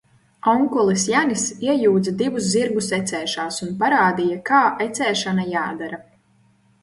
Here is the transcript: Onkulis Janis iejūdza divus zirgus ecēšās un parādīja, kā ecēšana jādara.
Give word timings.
Onkulis 0.51 1.03
Janis 1.09 1.43
iejūdza 1.65 2.13
divus 2.21 2.47
zirgus 2.53 2.89
ecēšās 2.99 3.59
un 3.67 3.75
parādīja, 3.83 4.39
kā 4.49 4.61
ecēšana 4.89 5.45
jādara. 5.53 6.01